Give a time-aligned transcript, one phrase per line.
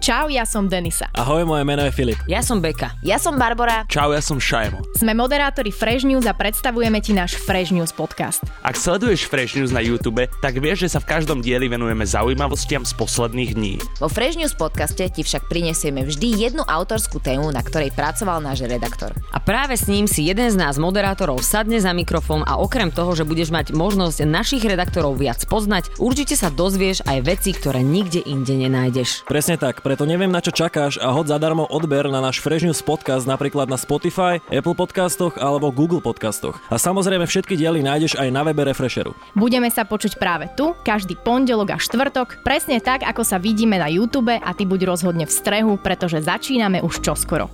[0.00, 1.12] Čau, ja som Denisa.
[1.12, 2.16] Ahoj, moje meno je Filip.
[2.24, 2.96] Ja som Beka.
[3.04, 3.84] Ja som Barbara.
[3.84, 4.80] Čau, ja som Šajmo.
[4.96, 8.40] Sme moderátori Fresh News a predstavujeme ti náš Fresh News podcast.
[8.64, 12.80] Ak sleduješ Fresh News na YouTube, tak vieš, že sa v každom dieli venujeme zaujímavostiam
[12.80, 13.76] z posledných dní.
[14.00, 18.64] Vo Fresh News podcaste ti však prinesieme vždy jednu autorskú tému, na ktorej pracoval náš
[18.64, 19.12] redaktor.
[19.36, 23.12] A práve s ním si jeden z nás moderátorov sadne za mikrofón a okrem toho,
[23.12, 28.24] že budeš mať možnosť našich redaktorov viac poznať, určite sa dozvieš aj veci, ktoré nikde
[28.24, 29.28] inde nenájdeš.
[29.28, 32.84] Presne tak, preto neviem na čo čakáš a hod zadarmo odber na náš Fresh News
[32.84, 36.60] podcast napríklad na Spotify, Apple podcastoch alebo Google podcastoch.
[36.68, 39.16] A samozrejme všetky diely nájdeš aj na webe Refresheru.
[39.32, 43.88] Budeme sa počuť práve tu, každý pondelok a štvrtok, presne tak, ako sa vidíme na
[43.88, 47.48] YouTube a ty buď rozhodne v strehu, pretože začíname už čoskoro.